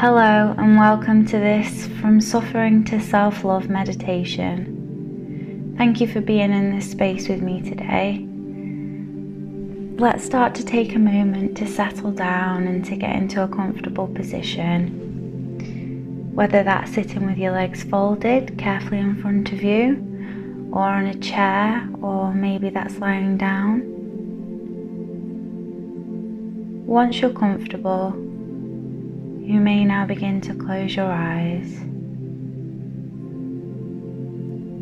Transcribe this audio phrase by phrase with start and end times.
[0.00, 5.74] Hello, and welcome to this From Suffering to Self Love meditation.
[5.78, 8.26] Thank you for being in this space with me today.
[9.98, 14.06] Let's start to take a moment to settle down and to get into a comfortable
[14.06, 14.90] position.
[16.34, 19.96] Whether that's sitting with your legs folded carefully in front of you,
[20.72, 23.80] or on a chair, or maybe that's lying down.
[26.84, 28.25] Once you're comfortable,
[29.46, 31.78] you may now begin to close your eyes.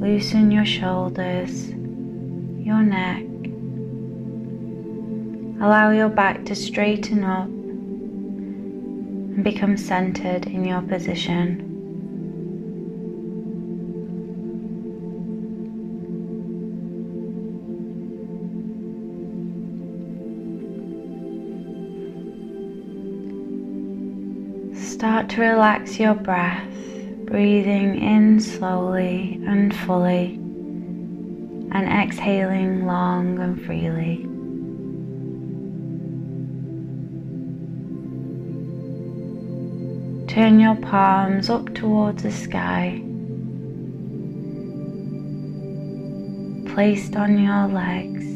[0.00, 1.68] Loosen your shoulders,
[2.64, 3.22] your neck.
[5.62, 11.65] Allow your back to straighten up and become centered in your position.
[25.06, 26.68] Start to relax your breath,
[27.26, 30.34] breathing in slowly and fully,
[31.70, 34.24] and exhaling long and freely.
[40.26, 43.00] Turn your palms up towards the sky,
[46.74, 48.35] placed on your legs.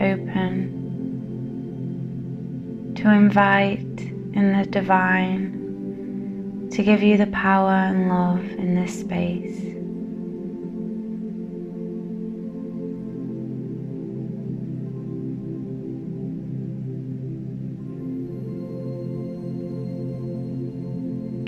[0.00, 0.84] Open
[2.96, 5.56] to invite in the divine
[6.72, 9.60] to give you the power and love in this space.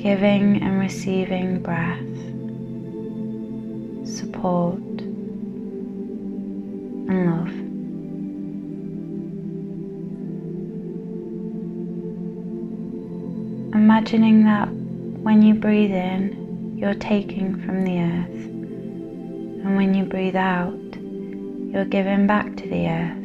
[0.01, 1.99] Giving and receiving breath,
[4.09, 4.81] support,
[7.11, 7.68] and love.
[13.79, 14.69] Imagining that
[15.23, 18.45] when you breathe in, you're taking from the earth,
[19.65, 20.75] and when you breathe out,
[21.73, 23.25] you're giving back to the earth.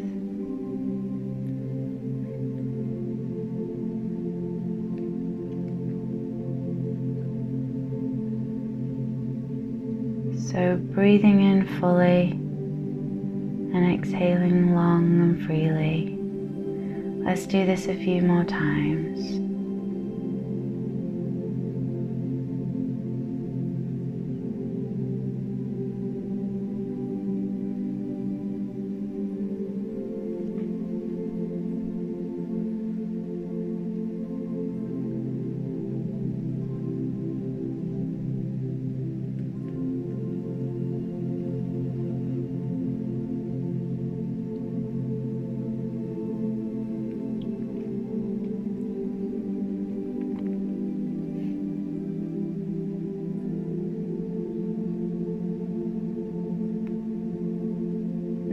[10.51, 12.29] So, breathing in fully
[13.75, 16.15] and exhaling long and freely.
[17.25, 19.42] Let's do this a few more times.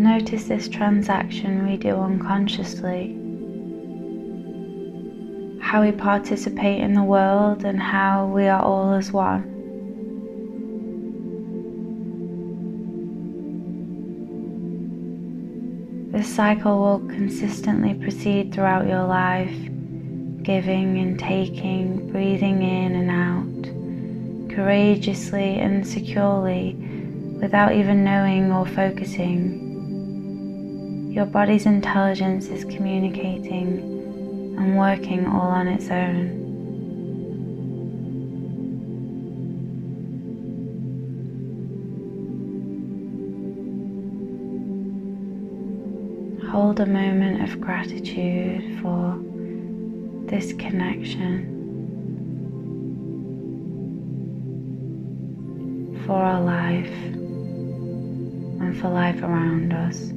[0.00, 3.19] Notice this transaction we do unconsciously.
[5.61, 9.43] How we participate in the world and how we are all as one.
[16.12, 19.55] This cycle will consistently proceed throughout your life,
[20.43, 23.11] giving and taking, breathing in and
[24.49, 26.72] out, courageously and securely
[27.43, 29.69] without even knowing or focusing.
[31.10, 33.81] Your body's intelligence is communicating
[34.56, 36.38] and working all on its own.
[46.49, 49.19] Hold a moment of gratitude for
[50.31, 51.56] this connection,
[56.06, 56.87] for our life,
[58.62, 60.12] and for life around us.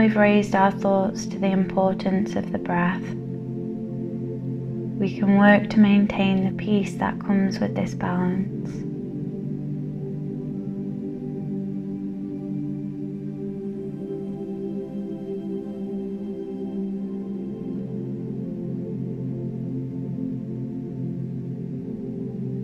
[0.00, 3.02] We've raised our thoughts to the importance of the breath.
[4.98, 8.70] We can work to maintain the peace that comes with this balance.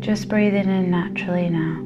[0.03, 1.86] Just breathing in naturally now.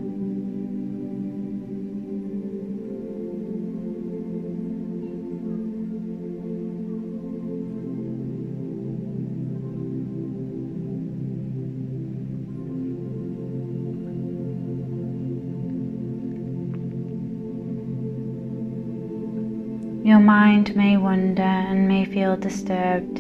[20.03, 23.19] Your mind may wander and may feel disturbed.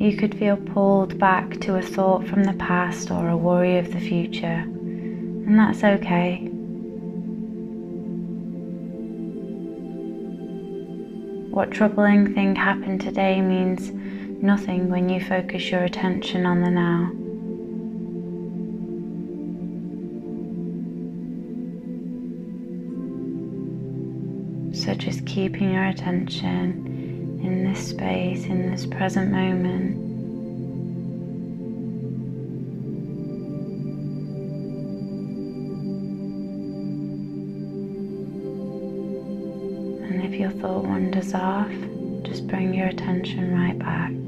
[0.00, 3.92] You could feel pulled back to a thought from the past or a worry of
[3.92, 6.48] the future, and that's okay.
[11.50, 13.90] What troubling thing happened today means
[14.42, 17.17] nothing when you focus your attention on the now.
[24.78, 29.96] So just keeping your attention in this space, in this present moment.
[40.10, 41.68] And if your thought wanders off,
[42.22, 44.27] just bring your attention right back.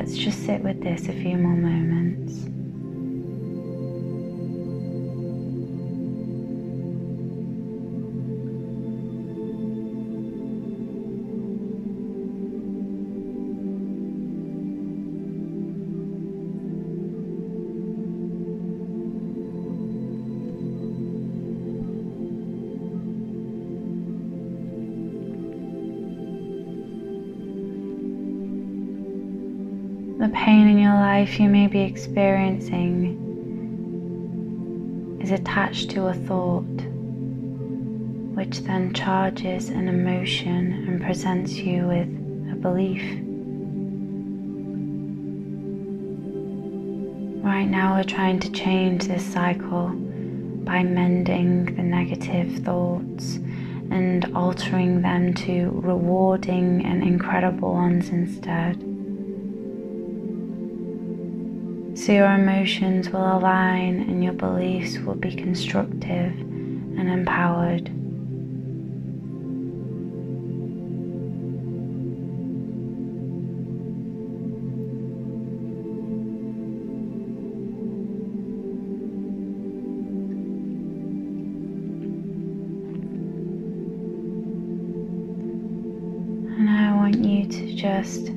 [0.00, 2.46] Let's just sit with this a few more moments.
[30.20, 33.16] The pain in your life you may be experiencing
[35.22, 36.60] is attached to a thought,
[38.36, 42.08] which then charges an emotion and presents you with
[42.52, 43.00] a belief.
[47.42, 53.36] Right now, we're trying to change this cycle by mending the negative thoughts
[53.90, 58.99] and altering them to rewarding and incredible ones instead.
[62.10, 67.86] So your emotions will align and your beliefs will be constructive and empowered.
[86.58, 88.30] And I want you to just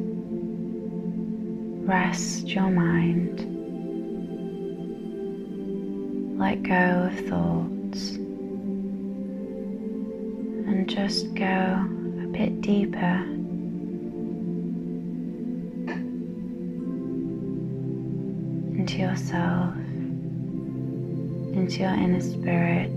[1.88, 3.53] rest your mind
[6.44, 8.18] let go of thoughts
[10.68, 13.24] and just go a bit deeper.
[18.78, 19.74] Into yourself,
[21.56, 22.90] into your inner spirit,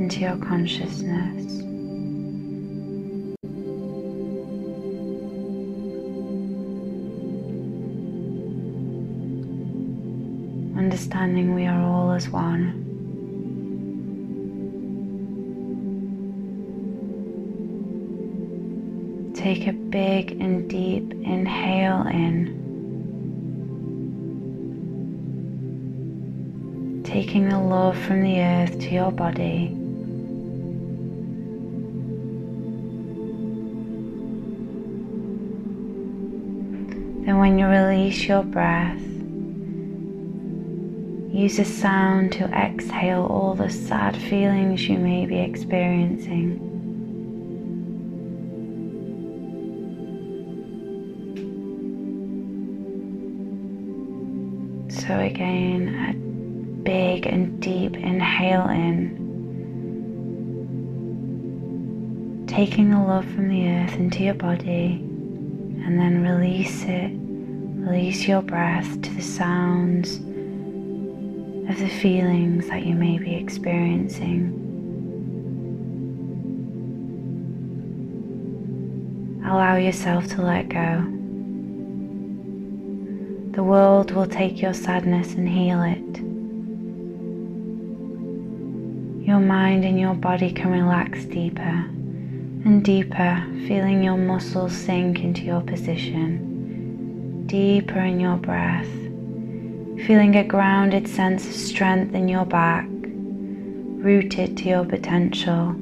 [0.00, 1.67] into your consciousness.
[10.88, 12.72] Understanding we are all as one.
[19.34, 22.54] Take a big and deep inhale in,
[27.04, 29.68] taking the love from the earth to your body.
[37.26, 39.07] Then, when you release your breath,
[41.30, 46.64] Use a sound to exhale all the sad feelings you may be experiencing.
[54.90, 56.14] So, again, a
[56.82, 59.26] big and deep inhale in,
[62.48, 65.02] taking the love from the earth into your body,
[65.84, 67.12] and then release it.
[67.86, 70.20] Release your breath to the sounds
[71.68, 74.54] of the feelings that you may be experiencing.
[79.44, 81.04] Allow yourself to let go.
[83.52, 86.18] The world will take your sadness and heal it.
[89.26, 91.86] Your mind and your body can relax deeper
[92.64, 96.48] and deeper, feeling your muscles sink into your position
[97.48, 98.86] deeper in your breath,
[100.06, 105.72] feeling a grounded sense of strength in your back, rooted to your potential,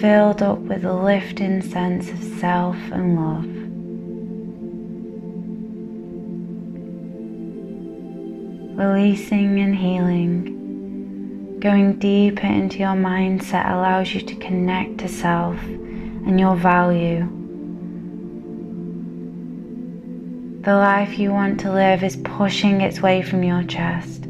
[0.00, 3.44] filled up with a lifting sense of self and love.
[8.78, 16.38] Releasing and healing, going deeper into your mindset allows you to connect to self and
[16.38, 17.39] your value
[20.62, 24.24] The life you want to live is pushing its way from your chest,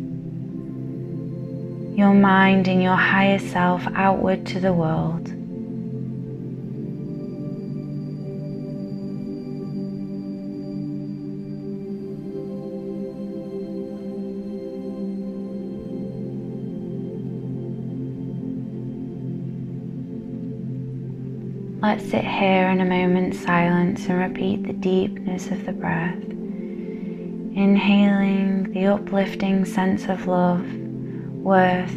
[1.96, 5.39] your mind and your higher self outward to the world.
[21.90, 26.22] Let's sit here in a moment's silence and repeat the deepness of the breath.
[27.56, 30.64] Inhaling the uplifting sense of love,
[31.42, 31.92] worth,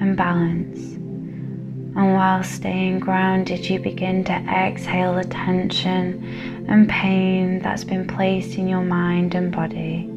[0.00, 0.78] and balance.
[0.78, 8.56] And while staying grounded, you begin to exhale the tension and pain that's been placed
[8.56, 10.08] in your mind and body.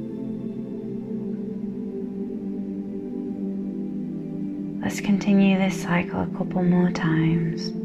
[4.82, 7.79] Let's continue this cycle a couple more times.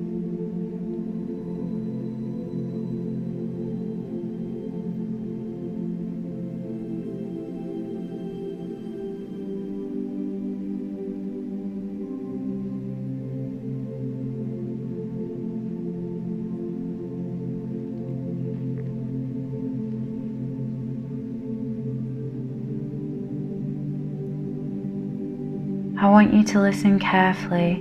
[26.05, 27.77] I want you to listen carefully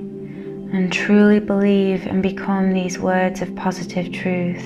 [0.72, 4.66] and truly believe and become these words of positive truth.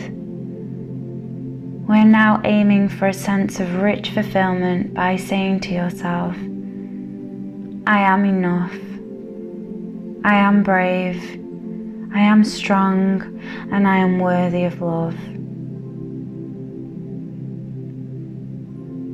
[1.90, 6.36] We're now aiming for a sense of rich fulfillment by saying to yourself,
[7.88, 8.76] I am enough.
[10.24, 11.20] I am brave.
[12.14, 15.18] I am strong and I am worthy of love.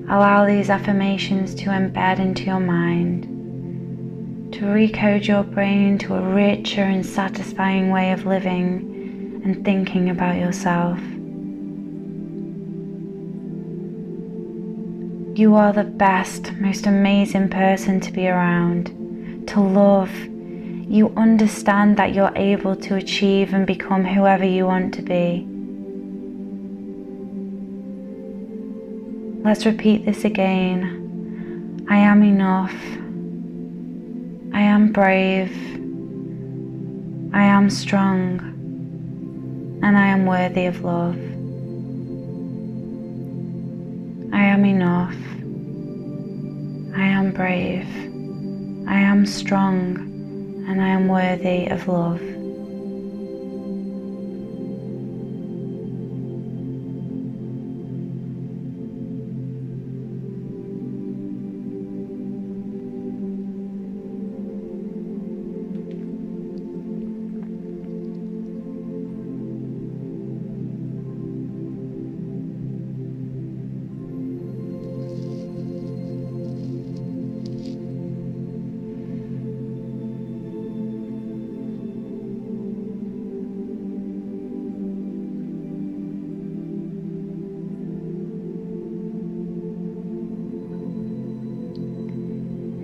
[0.09, 3.32] Allow these affirmations to embed into your mind
[4.53, 10.35] to recode your brain to a richer and satisfying way of living and thinking about
[10.35, 10.99] yourself.
[15.35, 20.13] You are the best, most amazing person to be around, to love.
[20.15, 25.47] You understand that you're able to achieve and become whoever you want to be.
[29.43, 31.87] Let's repeat this again.
[31.89, 32.75] I am enough.
[34.63, 35.53] I am brave.
[37.33, 38.39] I am strong.
[39.83, 41.17] And I am worthy of love.
[44.33, 45.19] I am enough.
[46.95, 47.89] I am brave.
[48.87, 49.97] I am strong.
[50.69, 52.32] And I am worthy of love.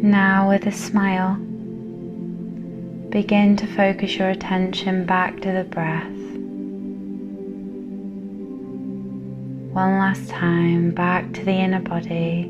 [0.01, 1.35] Now, with a smile,
[3.09, 6.07] begin to focus your attention back to the breath.
[9.73, 12.43] One last time, back to the inner body.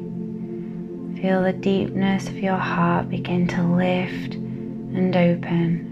[1.20, 5.88] Feel the deepness of your heart begin to lift and open.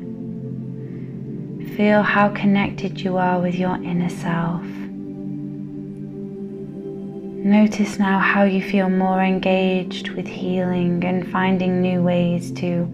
[1.75, 4.63] Feel how connected you are with your inner self.
[7.47, 12.85] Notice now how you feel more engaged with healing and finding new ways to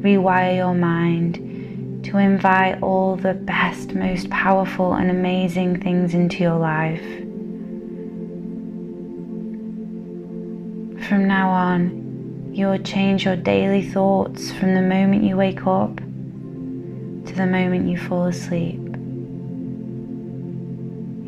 [0.00, 6.56] rewire your mind, to invite all the best, most powerful, and amazing things into your
[6.56, 7.04] life.
[11.06, 15.98] From now on, you will change your daily thoughts from the moment you wake up
[15.98, 18.87] to the moment you fall asleep.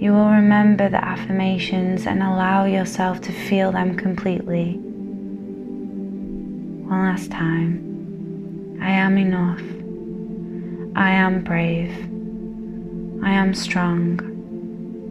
[0.01, 4.79] You will remember the affirmations and allow yourself to feel them completely.
[6.89, 8.79] One last time.
[8.81, 9.61] I am enough.
[10.97, 11.93] I am brave.
[13.23, 14.21] I am strong.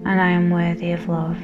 [0.06, 1.38] And I am worthy of love.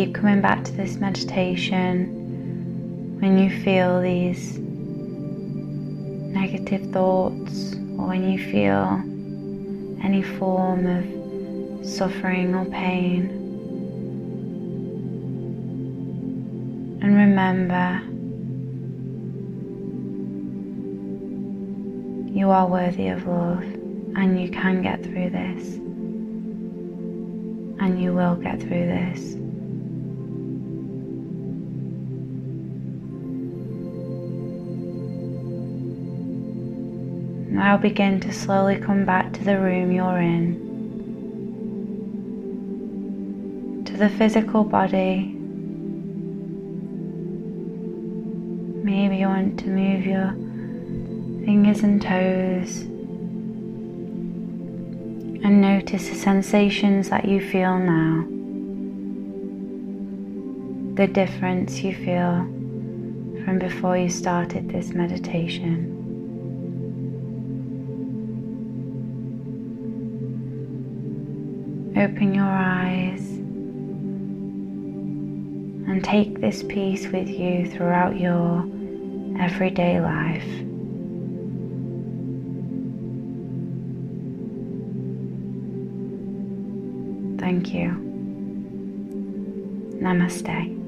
[0.00, 2.06] Keep coming back to this meditation
[3.20, 4.56] when you feel these
[6.32, 9.02] negative thoughts or when you feel
[10.02, 11.04] any form of
[11.86, 13.28] suffering or pain.
[17.02, 18.00] And remember,
[22.34, 23.64] you are worthy of love
[24.16, 25.74] and you can get through this.
[27.82, 29.36] And you will get through this.
[37.50, 40.54] Now begin to slowly come back to the room you're in.
[43.86, 45.34] To the physical body.
[48.84, 50.30] Maybe you want to move your
[51.44, 52.82] fingers and toes
[55.42, 58.26] and notice the sensations that you feel now,
[60.94, 62.46] the difference you feel
[63.44, 65.99] from before you started this meditation.
[72.00, 73.20] Open your eyes
[75.86, 78.60] and take this peace with you throughout your
[79.38, 80.42] everyday life.
[87.38, 87.90] Thank you.
[90.00, 90.79] Namaste.